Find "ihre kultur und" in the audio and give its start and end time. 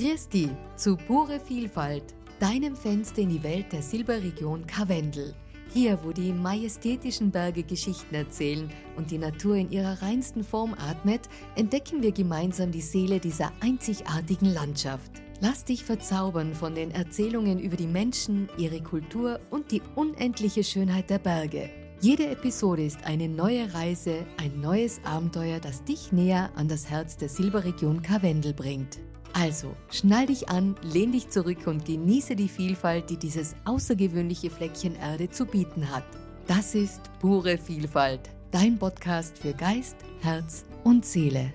18.56-19.70